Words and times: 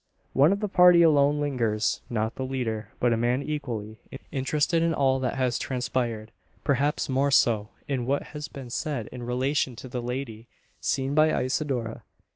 One 0.33 0.51
of 0.51 0.61
the 0.61 0.67
party 0.67 1.03
alone 1.03 1.39
lingers 1.39 2.01
not 2.09 2.33
the 2.33 2.43
leader, 2.43 2.89
but 2.99 3.13
a 3.13 3.17
man 3.17 3.43
equally 3.43 3.99
interested 4.31 4.81
in 4.81 4.95
all 4.95 5.19
that 5.19 5.35
has 5.35 5.59
transpired. 5.59 6.31
Perhaps 6.63 7.07
more 7.07 7.29
so, 7.29 7.69
in 7.87 8.07
what 8.07 8.23
has 8.33 8.47
been 8.47 8.71
said 8.71 9.05
in 9.11 9.21
relation 9.21 9.75
to 9.75 9.87
the 9.87 10.01
lady 10.01 10.47
seen 10.79 11.13
by 11.13 11.29
Isidora. 11.43 12.01